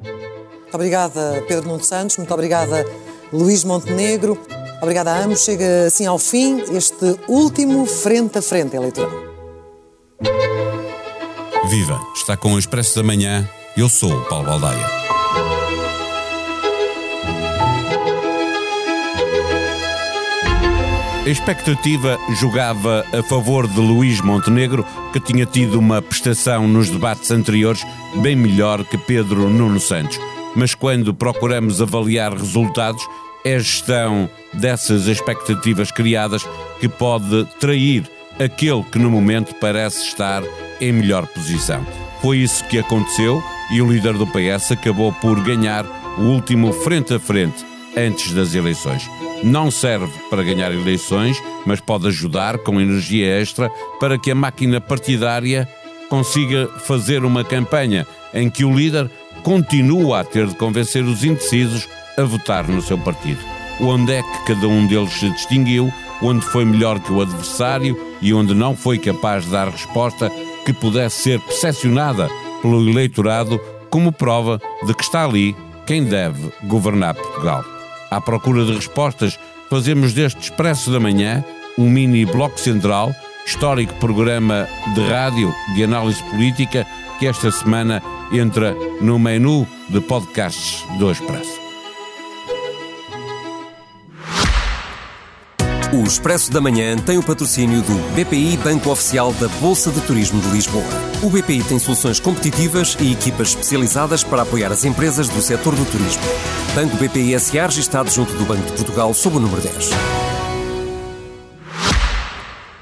[0.00, 2.18] Muito obrigada, Pedro Nuno Santos.
[2.18, 2.84] Muito obrigada,
[3.32, 4.38] Luís Montenegro.
[4.80, 5.42] Obrigada a ambos.
[5.42, 9.10] Chega assim ao fim este último frente a frente eleitoral.
[11.68, 12.00] Viva!
[12.14, 13.48] Está com o Expresso da Manhã.
[13.76, 15.17] Eu sou o Paulo Baldaia.
[21.28, 24.82] A expectativa jogava a favor de Luís Montenegro,
[25.12, 27.86] que tinha tido uma prestação nos debates anteriores
[28.22, 30.18] bem melhor que Pedro Nuno Santos.
[30.56, 33.06] Mas quando procuramos avaliar resultados,
[33.44, 36.48] é a gestão dessas expectativas criadas
[36.80, 38.10] que pode trair
[38.42, 40.42] aquele que no momento parece estar
[40.80, 41.86] em melhor posição.
[42.22, 45.84] Foi isso que aconteceu e o líder do PS acabou por ganhar
[46.16, 49.06] o último frente a frente antes das eleições.
[49.42, 53.70] Não serve para ganhar eleições, mas pode ajudar com energia extra
[54.00, 55.68] para que a máquina partidária
[56.08, 59.10] consiga fazer uma campanha em que o líder
[59.42, 63.40] continua a ter de convencer os indecisos a votar no seu partido.
[63.80, 68.34] Onde é que cada um deles se distinguiu, onde foi melhor que o adversário e
[68.34, 70.32] onde não foi capaz de dar resposta
[70.66, 72.28] que pudesse ser percepcionada
[72.60, 75.54] pelo eleitorado como prova de que está ali
[75.86, 77.77] quem deve governar Portugal
[78.10, 81.44] à procura de respostas, fazemos deste Expresso da Manhã
[81.76, 83.14] um mini bloco central,
[83.46, 86.86] histórico programa de rádio de análise política
[87.18, 91.67] que esta semana entra no menu de podcasts do Expresso.
[95.90, 100.38] O Expresso da Manhã tem o patrocínio do BPI Banco Oficial da Bolsa de Turismo
[100.42, 100.84] de Lisboa.
[101.22, 105.90] O BPI tem soluções competitivas e equipas especializadas para apoiar as empresas do setor do
[105.90, 106.22] turismo.
[106.74, 109.90] Banco BPI SA registado junto do Banco de Portugal sob o número 10.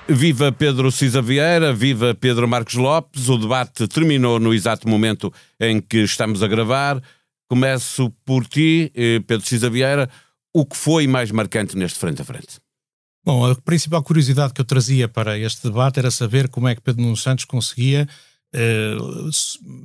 [0.09, 3.29] Viva Pedro Cisa Vieira, viva Pedro Marcos Lopes.
[3.29, 7.01] O debate terminou no exato momento em que estamos a gravar.
[7.49, 10.11] Começo por ti, eh, Pedro Cisa Vieira.
[10.53, 12.66] O que foi mais marcante neste frente a frente?
[13.27, 16.81] Bom, a principal curiosidade que eu trazia para este debate era saber como é que
[16.81, 18.09] Pedro Nuno Santos conseguia,
[18.53, 18.97] eh,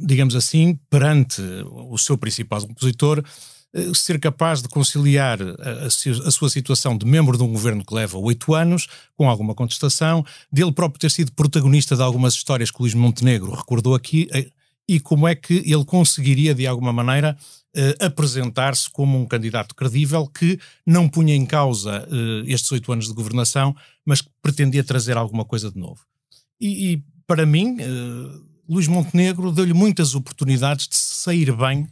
[0.05, 3.23] digamos assim, perante o seu principal opositor,
[3.73, 7.95] eh, ser capaz de conciliar a, a, sua situação de membro de um governo que
[7.95, 12.77] leva oito anos, com alguma contestação, dele próprio ter sido protagonista de algumas histórias que
[12.77, 14.51] o Luís Montenegro recordou aqui, eh,
[14.91, 17.37] e como é que ele conseguiria, de alguma maneira,
[17.77, 23.07] uh, apresentar-se como um candidato credível que não punha em causa uh, estes oito anos
[23.07, 23.73] de governação,
[24.05, 26.01] mas que pretendia trazer alguma coisa de novo.
[26.59, 31.87] E, e para mim, uh, Luís Montenegro deu-lhe muitas oportunidades de sair bem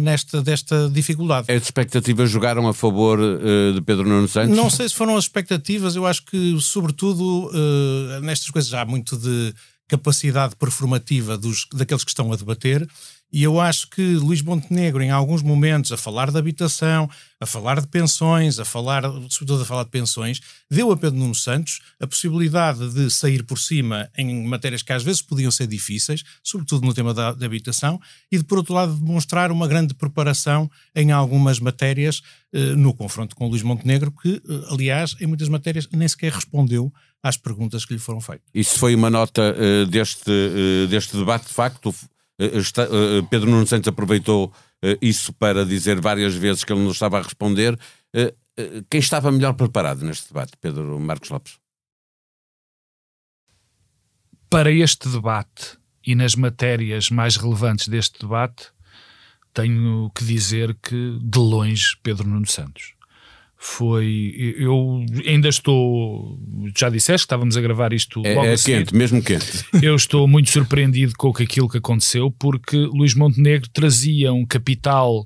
[0.00, 1.52] nesta desta dificuldade.
[1.52, 4.56] As expectativas jogaram a favor uh, de Pedro Nuno Santos?
[4.56, 8.86] Não sei se foram as expectativas, eu acho que, sobretudo, uh, nestas coisas já há
[8.86, 9.54] muito de
[9.88, 12.86] capacidade performativa dos, daqueles que estão a debater.
[13.30, 17.08] E eu acho que Luís Montenegro, em alguns momentos, a falar de habitação,
[17.38, 20.40] a falar de pensões, a falar, sobretudo a falar de pensões,
[20.70, 25.02] deu a Pedro Nuno Santos a possibilidade de sair por cima em matérias que às
[25.02, 28.00] vezes podiam ser difíceis, sobretudo no tema da, da habitação,
[28.32, 32.22] e de, por outro lado, demonstrar uma grande preparação em algumas matérias
[32.52, 34.40] eh, no confronto com Luís Montenegro, que, eh,
[34.70, 36.90] aliás, em muitas matérias nem sequer respondeu
[37.22, 38.48] às perguntas que lhe foram feitas.
[38.54, 41.94] Isso foi uma nota uh, deste, uh, deste debate, de facto.
[42.40, 42.86] Uh, está,
[43.30, 44.52] Pedro Nuno Santos aproveitou
[45.02, 47.76] isso para dizer várias vezes que ele não estava a responder.
[48.88, 51.58] quem estava melhor preparado neste debate, Pedro Marcos Lopes?
[54.48, 55.76] Para este debate
[56.06, 58.68] e nas matérias mais relevantes deste debate,
[59.52, 62.97] tenho que dizer que, de longe, Pedro Nuno Santos
[63.60, 64.54] foi.
[64.56, 66.38] Eu ainda estou.
[66.76, 68.78] Já disseste que estávamos a gravar isto é, logo é a seguir.
[68.78, 69.64] quente, mesmo quente.
[69.82, 75.24] Eu estou muito surpreendido com aquilo que aconteceu, porque Luís Montenegro trazia um capital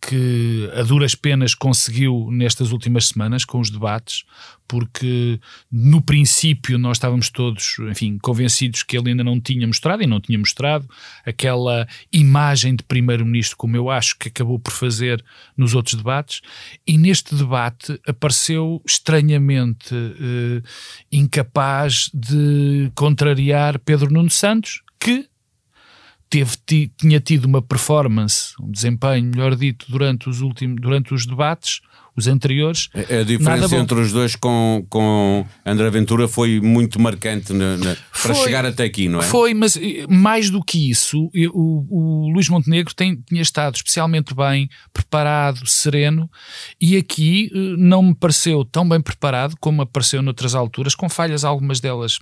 [0.00, 4.24] que a duras penas conseguiu nestas últimas semanas com os debates,
[4.66, 5.40] porque
[5.72, 10.20] no princípio nós estávamos todos, enfim, convencidos que ele ainda não tinha mostrado e não
[10.20, 10.88] tinha mostrado
[11.24, 15.24] aquela imagem de primeiro-ministro como eu acho que acabou por fazer
[15.56, 16.42] nos outros debates,
[16.86, 20.62] e neste debate apareceu estranhamente eh,
[21.10, 25.28] incapaz de contrariar Pedro Nuno Santos, que
[26.28, 26.56] teve,
[26.96, 31.80] tinha tido uma performance, um desempenho, melhor dito, durante os últimos, durante os debates,
[32.18, 32.88] os anteriores.
[32.94, 37.96] A, a diferença entre os dois com, com André Ventura foi muito marcante na, na,
[38.10, 39.22] foi, para chegar até aqui, não é?
[39.22, 44.34] Foi, mas eh, mais do que isso, o, o Luís Montenegro tem, tinha estado especialmente
[44.34, 46.28] bem preparado, sereno,
[46.80, 51.44] e aqui eh, não me pareceu tão bem preparado como apareceu noutras alturas, com falhas,
[51.44, 52.18] algumas delas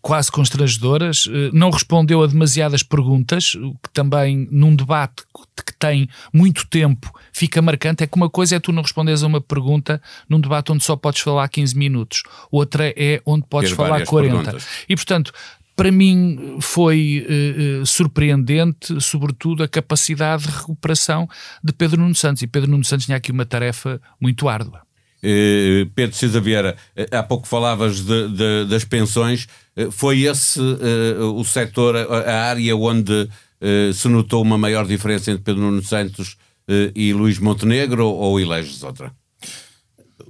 [0.00, 5.24] quase constrangedoras, eh, não respondeu a demasiadas perguntas, que também num debate
[5.64, 8.02] que tem muito tempo fica marcante.
[8.02, 10.96] É que uma coisa é tu não respondes a uma pergunta num debate onde só
[10.96, 14.34] podes falar 15 minutos, outra é onde podes Ter falar 40.
[14.34, 14.66] Perguntas.
[14.88, 15.32] E portanto,
[15.74, 21.28] para mim foi uh, surpreendente, sobretudo, a capacidade de recuperação
[21.62, 22.42] de Pedro Nuno Santos.
[22.42, 24.80] E Pedro Nuno Santos tinha aqui uma tarefa muito árdua.
[25.22, 26.76] Uh, Pedro Cisa Vieira,
[27.10, 29.46] há pouco falavas de, de, das pensões.
[29.90, 33.28] Foi esse o setor, a área onde
[33.94, 36.36] se notou uma maior diferença entre Pedro Nuno Santos
[36.94, 39.12] e Luís Montenegro ou eleges outra?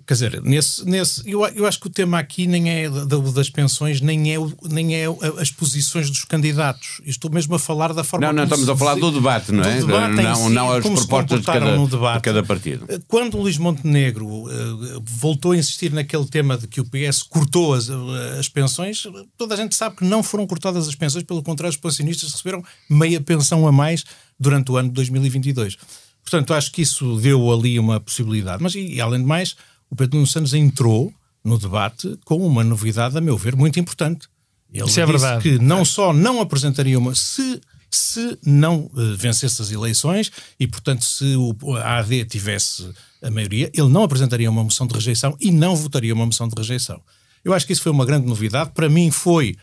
[0.06, 4.00] Quer dizer, nesse, nesse, eu, eu acho que o tema aqui nem é das pensões,
[4.00, 4.37] nem é,
[4.70, 5.06] nem é
[5.41, 7.00] as posições dos candidatos.
[7.05, 9.81] estou mesmo a falar da forma Não, não, estamos a falar do debate, não é?
[9.81, 12.87] Debate não, si, não as propostas de cada, de cada, partido.
[13.08, 17.75] Quando o Luís Montenegro uh, voltou a insistir naquele tema de que o PS cortou
[17.75, 17.91] as,
[18.38, 21.81] as pensões, toda a gente sabe que não foram cortadas as pensões, pelo contrário, os
[21.81, 24.05] pensionistas receberam meia pensão a mais
[24.38, 25.76] durante o ano de 2022.
[26.23, 28.62] Portanto, acho que isso deu ali uma possibilidade.
[28.62, 29.56] Mas, e, e além de mais
[29.91, 31.12] o Pedro Nuno Santos entrou
[31.44, 34.29] no debate com uma novidade, a meu ver, muito importante.
[34.73, 35.43] Ele Isso é verdade.
[35.43, 37.15] que não só não apresentaria uma.
[37.15, 42.91] Se, se não uh, vencesse as eleições e, portanto, se o, a AD tivesse
[43.23, 46.55] a maioria, ele não apresentaria uma moção de rejeição e não votaria uma moção de
[46.56, 47.00] rejeição.
[47.44, 48.71] Eu acho que isso foi uma grande novidade.
[48.75, 49.56] Para mim, foi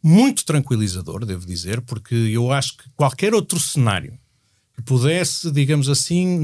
[0.00, 4.16] muito tranquilizador, devo dizer, porque eu acho que qualquer outro cenário
[4.82, 6.38] pudesse, digamos assim,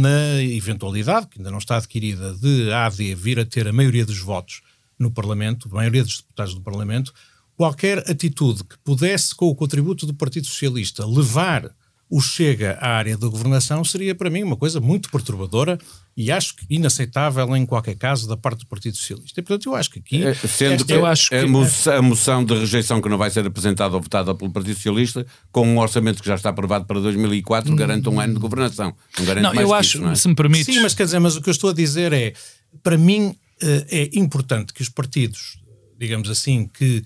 [0.00, 4.06] na eventualidade, que ainda não está adquirida, de a AD vir a ter a maioria
[4.06, 4.62] dos votos
[4.98, 7.12] no Parlamento, a maioria dos deputados do Parlamento,
[7.56, 11.74] qualquer atitude que pudesse, com o contributo do Partido Socialista, levar
[12.12, 15.78] o Chega à área da governação seria para mim uma coisa muito perturbadora
[16.14, 19.40] e acho que inaceitável em qualquer caso da parte do Partido Socialista.
[19.40, 20.22] E, portanto, eu acho que aqui...
[20.22, 23.30] É, sendo que, eu acho que a, moção, a moção de rejeição que não vai
[23.30, 27.00] ser apresentada ou votada pelo Partido Socialista, com um orçamento que já está aprovado para
[27.00, 27.76] 2004, hum.
[27.76, 28.94] garante um ano de governação.
[29.18, 30.14] Não garante não, mais eu acho, isso, não é?
[30.14, 32.34] se me permite Sim, mas quer dizer, mas o que eu estou a dizer é,
[32.82, 35.58] para mim eh, é importante que os partidos,
[35.98, 37.02] digamos assim, que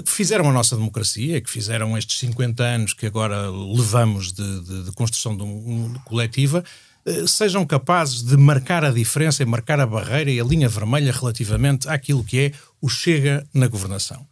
[0.00, 4.84] que fizeram a nossa democracia, que fizeram estes 50 anos que agora levamos de, de,
[4.84, 6.64] de construção de um, coletiva,
[7.04, 11.12] eh, sejam capazes de marcar a diferença e marcar a barreira e a linha vermelha
[11.12, 14.26] relativamente àquilo que é o Chega na governação.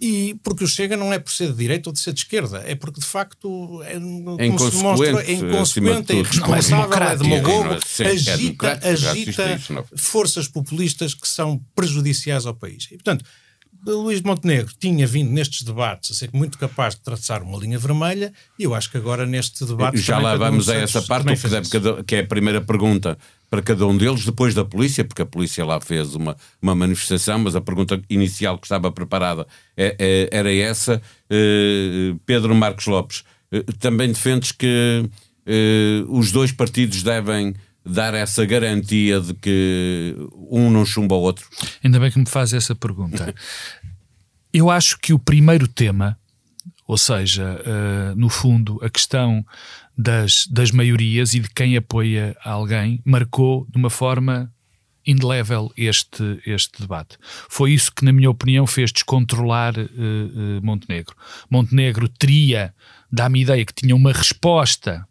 [0.00, 2.62] E porque o Chega não é por ser de direita ou de ser de esquerda,
[2.66, 7.68] é porque de facto é, é demonstra, é inconsequente, é irresponsável, é, é demagogo,
[8.04, 9.60] agita, agita
[9.96, 12.86] forças populistas que são prejudiciais ao país.
[12.92, 13.24] E portanto,
[13.86, 18.32] Luís Montenegro tinha vindo nestes debates a ser muito capaz de traçar uma linha vermelha
[18.58, 19.98] e eu acho que agora neste debate.
[19.98, 21.32] Já lá vamos a essa parte,
[22.06, 23.16] que é a primeira pergunta
[23.50, 27.38] para cada um deles, depois da polícia, porque a polícia lá fez uma, uma manifestação,
[27.38, 29.46] mas a pergunta inicial que estava preparada
[29.76, 31.00] é, é, era essa.
[31.30, 35.08] Uh, Pedro Marcos Lopes, uh, também defendes que
[35.46, 37.54] uh, os dois partidos devem
[37.84, 40.14] dar essa garantia de que
[40.50, 41.48] um não chumba o outro?
[41.82, 43.34] Ainda bem que me faz essa pergunta.
[44.52, 46.18] Eu acho que o primeiro tema,
[46.86, 49.44] ou seja, uh, no fundo, a questão
[49.96, 54.52] das, das maiorias e de quem apoia alguém, marcou de uma forma
[55.06, 57.16] indelével este, este debate.
[57.48, 61.16] Foi isso que, na minha opinião, fez descontrolar uh, uh, Montenegro.
[61.50, 62.74] Montenegro teria,
[63.10, 65.06] dá-me ideia que tinha uma resposta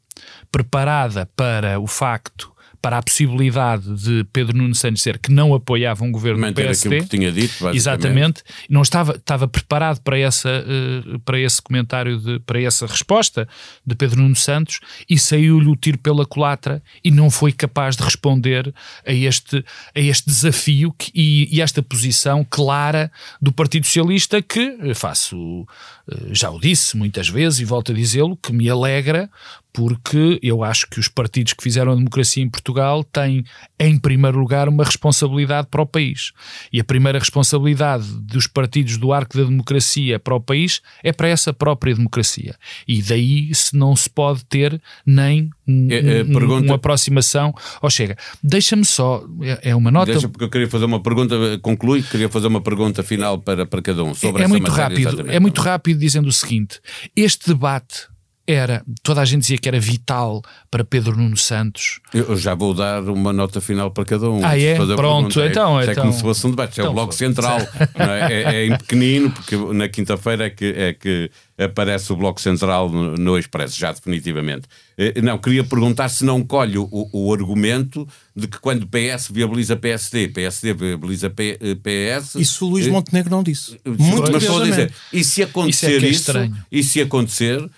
[0.52, 6.04] preparada para o facto para a possibilidade de Pedro Nuno Santos dizer que não apoiava
[6.04, 7.02] um governo Manter do PSD.
[7.02, 8.44] que tinha dito, Exatamente.
[8.70, 13.48] Não estava, estava preparado para, essa, uh, para esse comentário, de, para essa resposta
[13.86, 14.80] de Pedro Nuno Santos
[15.10, 18.74] e saiu-lhe o tiro pela culatra e não foi capaz de responder
[19.06, 19.64] a este,
[19.96, 25.66] a este desafio que, e, e esta posição clara do Partido Socialista que eh, faço,
[26.10, 29.30] eh, já o disse muitas vezes e volto a dizê-lo, que me alegra
[29.78, 33.46] porque eu acho que os partidos que fizeram a democracia em Portugal têm,
[33.80, 36.32] em primeiro lugar, uma responsabilidade para o país.
[36.74, 41.28] E a primeira responsabilidade dos partidos do arco da democracia para o país é para
[41.28, 42.56] essa própria democracia.
[42.88, 46.66] E daí se não se pode ter nem um, é, é, pergunta...
[46.66, 48.18] uma aproximação ao Chega.
[48.42, 50.12] Deixa-me só, é, é, uma nota.
[50.12, 53.84] Deixa porque eu queria fazer uma pergunta, conclui, queria fazer uma pergunta final para, para
[53.84, 55.32] cada um sobre é, é muito matéria, rápido.
[55.32, 56.80] É muito rápido dizendo o seguinte:
[57.16, 58.08] este debate
[58.48, 62.00] era, toda a gente dizia que era vital para Pedro Nuno Santos.
[62.14, 64.44] Eu já vou dar uma nota final para cada um.
[64.44, 64.76] Ah, é?
[64.96, 65.80] Pronto, então.
[65.80, 67.60] É, então, como se fosse um debate, é então, o Bloco Central.
[67.96, 68.34] é?
[68.34, 68.66] É, é?
[68.66, 73.38] em pequenino, porque na quinta-feira é que, é que aparece o Bloco Central no, no
[73.38, 74.68] Expresso, já definitivamente.
[74.98, 79.76] Eh, não, queria perguntar se não colhe o, o argumento de que quando PS viabiliza
[79.76, 82.36] PSD, PSD viabiliza P, PS.
[82.36, 83.78] Isso o Luís eh, Montenegro não disse.
[83.86, 87.70] Muito mas vou dizer, e se acontecer isso, é isso e se acontecer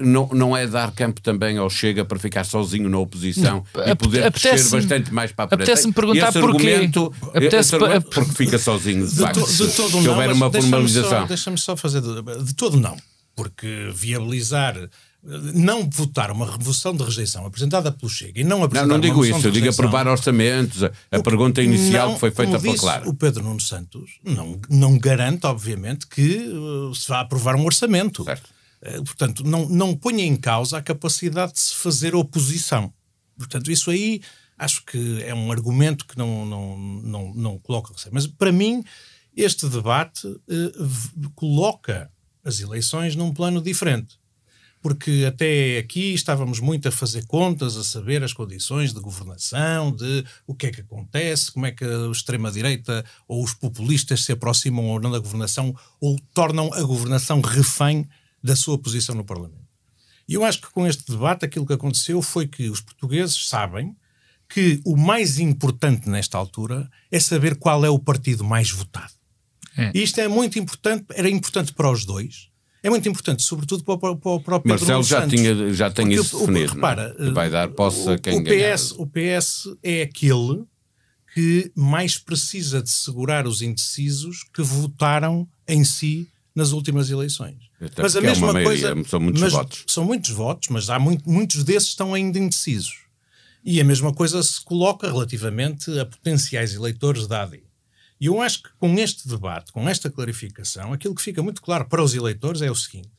[0.00, 3.88] não, não é dar campo também ao Chega para ficar sozinho na oposição não.
[3.88, 5.62] e poder crescer bastante mais para a frente.
[5.62, 6.72] Apetece-me perguntar porquê.
[6.72, 9.40] Argumento, apetece argumento porque fica sozinho, de, de facto.
[9.40, 11.26] To, de todo se não, houver uma formalização.
[11.26, 12.00] Deixa-me só, deixa só, fazer.
[12.00, 12.96] De, de todo não.
[13.36, 14.76] Porque viabilizar
[15.22, 19.24] não votar uma revolução de rejeição apresentada pelo Chega e não apresentar Não, não digo
[19.24, 20.82] isso, eu digo aprovar orçamentos.
[20.82, 23.10] A, a pergunta inicial não, que foi feita para claro.
[23.10, 28.24] O Pedro Nuno Santos não, não garante, obviamente, que uh, se vá aprovar um orçamento.
[28.24, 28.48] Certo.
[28.82, 32.92] Uh, portanto, não, não ponha em causa a capacidade de se fazer oposição.
[33.36, 34.22] Portanto, isso aí
[34.58, 37.94] acho que é um argumento que não, não, não, não coloca.
[38.10, 38.84] Mas para mim,
[39.36, 42.10] este debate uh, coloca
[42.44, 44.20] as eleições num plano diferente
[44.82, 50.24] porque até aqui estávamos muito a fazer contas, a saber as condições de governação, de
[50.46, 54.86] o que é que acontece, como é que a extrema-direita ou os populistas se aproximam
[54.86, 58.08] ou não da governação ou tornam a governação refém
[58.42, 59.68] da sua posição no Parlamento.
[60.28, 63.96] E eu acho que com este debate aquilo que aconteceu foi que os portugueses sabem
[64.48, 69.12] que o mais importante nesta altura é saber qual é o partido mais votado.
[69.76, 69.92] É.
[69.94, 72.50] E isto é muito importante, era importante para os dois,
[72.82, 76.12] é muito importante, sobretudo para, para, para o próprio Marcelo já, Santos, tinha, já tem
[76.12, 76.72] isso definido.
[76.72, 76.74] É?
[76.74, 78.78] Repara, que vai dar posse a quem o PS, ganhar.
[78.98, 80.64] O PS é aquele
[81.34, 86.28] que mais precisa de segurar os indecisos que votaram em si
[86.60, 87.56] nas últimas eleições.
[87.80, 89.08] Até mas a mesma é maioria, coisa.
[89.08, 89.84] São muitos votos.
[89.86, 93.06] São muitos votos, mas há muito, muitos desses estão ainda indecisos.
[93.64, 97.62] E a mesma coisa se coloca relativamente a potenciais eleitores da AD.
[98.20, 101.86] E eu acho que com este debate, com esta clarificação, aquilo que fica muito claro
[101.86, 103.10] para os eleitores é o seguinte: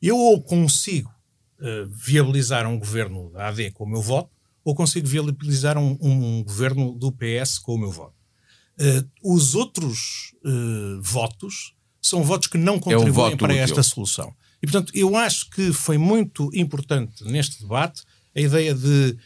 [0.00, 1.12] eu ou consigo
[1.58, 4.30] uh, viabilizar um governo da AD com o meu voto,
[4.64, 8.14] ou consigo viabilizar um, um governo do PS com o meu voto.
[8.78, 11.74] Uh, os outros uh, votos
[12.06, 14.34] são votos que não contribuem é um para esta solução.
[14.62, 18.02] E, portanto, eu acho que foi muito importante neste debate
[18.34, 19.16] a ideia de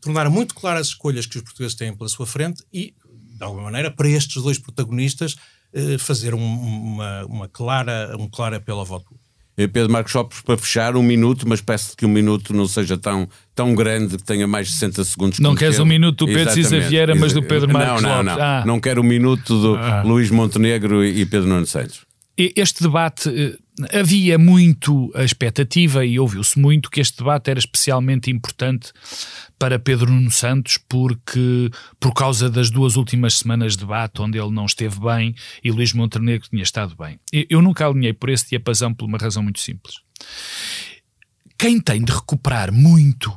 [0.00, 2.94] tornar muito claras as escolhas que os portugueses têm pela sua frente e
[3.38, 5.36] de alguma maneira, para estes dois protagonistas
[5.72, 9.17] eh, fazer um, uma, uma clara, um claro apelo ao voto.
[9.58, 12.96] Eh, Pedro Marcos Lopes, para fechar, um minuto, mas peço que um minuto não seja
[12.96, 15.40] tão, tão grande que tenha mais de 60 segundos.
[15.40, 18.36] Não queres um minuto do Pedro Cisa Vieira, mas do Pedro Marcos não, não, Lopes?
[18.36, 18.64] Não, ah.
[18.64, 20.02] não quero o um minuto do ah.
[20.02, 22.06] Luís Montenegro e Pedro Nuno Santos.
[22.36, 23.58] Este debate eh,
[23.92, 28.92] havia muito a expectativa e ouviu-se muito que este debate era especialmente importante
[29.58, 31.70] para Pedro Nuno Santos porque
[32.00, 35.92] por causa das duas últimas semanas de debate onde ele não esteve bem e Luís
[35.92, 37.18] Montenegro tinha estado bem.
[37.48, 39.96] Eu nunca alinhei por esse diapasão por uma razão muito simples.
[41.56, 43.34] Quem tem de recuperar muito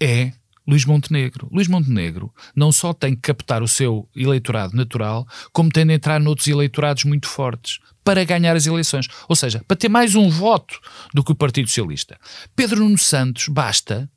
[0.00, 0.32] é
[0.66, 1.48] Luís Montenegro.
[1.52, 6.20] Luís Montenegro não só tem que captar o seu eleitorado natural, como tem de entrar
[6.20, 9.08] noutros eleitorados muito fortes para ganhar as eleições.
[9.28, 10.78] Ou seja, para ter mais um voto
[11.12, 12.16] do que o Partido Socialista.
[12.54, 14.08] Pedro Nuno Santos basta,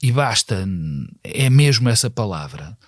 [0.00, 0.64] e basta,
[1.24, 2.78] é mesmo essa palavra,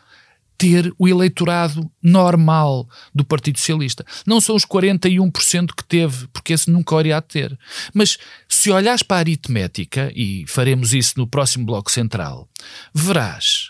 [0.56, 4.06] ter o eleitorado normal do Partido Socialista.
[4.24, 7.58] Não são os 41% que teve, porque esse nunca iria ter.
[7.92, 8.16] Mas
[8.48, 12.48] se olhares para a aritmética, e faremos isso no próximo Bloco Central,
[12.94, 13.63] verás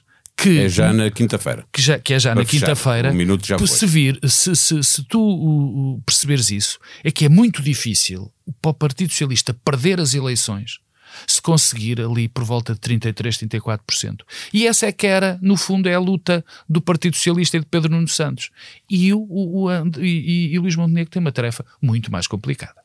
[0.44, 1.64] que é já na quinta-feira.
[1.72, 3.10] Que, já, que é já na quinta-feira.
[3.10, 7.28] Um minuto já se, vir, se, se, se tu uh, perceberes isso, é que é
[7.28, 10.80] muito difícil para o Partido Socialista perder as eleições
[11.26, 14.22] se conseguir ali por volta de 33, 34%.
[14.52, 17.66] E essa é que era, no fundo, é a luta do Partido Socialista e de
[17.66, 18.50] Pedro Nuno Santos.
[18.90, 19.70] E o, o, o
[20.00, 22.82] e, e, e Luís Montenegro tem uma tarefa muito mais complicada.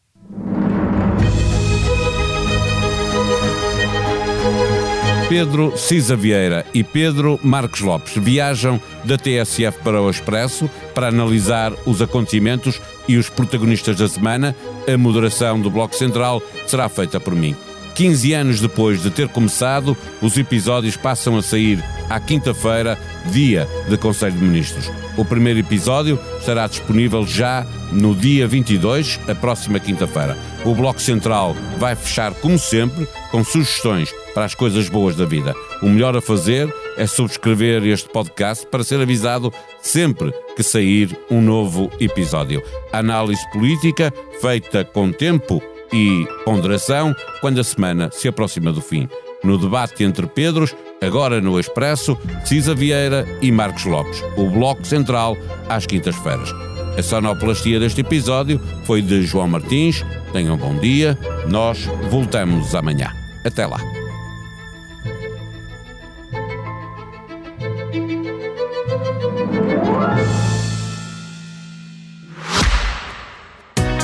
[5.29, 11.71] Pedro Cisa Vieira e Pedro Marcos Lopes viajam da TSF para o Expresso para analisar
[11.85, 14.55] os acontecimentos e os protagonistas da semana.
[14.91, 17.55] A moderação do Bloco Central será feita por mim.
[17.99, 23.97] 15 anos depois de ter começado, os episódios passam a sair à quinta-feira, dia de
[23.97, 24.89] Conselho de Ministros.
[25.17, 30.37] O primeiro episódio estará disponível já no dia 22, a próxima quinta-feira.
[30.63, 35.53] O Bloco Central vai fechar, como sempre, com sugestões para as coisas boas da vida.
[35.81, 41.41] O melhor a fazer é subscrever este podcast para ser avisado sempre que sair um
[41.41, 42.63] novo episódio.
[42.93, 45.61] Análise política feita com tempo
[45.93, 49.07] e ponderação quando a semana se aproxima do fim.
[49.43, 54.21] No debate entre Pedros, agora no Expresso, Cisa Vieira e Marcos Lopes.
[54.35, 55.37] O Bloco Central
[55.69, 56.53] às quintas-feiras.
[56.97, 60.03] A sonoplastia deste episódio foi de João Martins.
[60.33, 61.17] Tenham um bom dia.
[61.47, 63.09] Nós voltamos amanhã.
[63.45, 63.98] Até lá.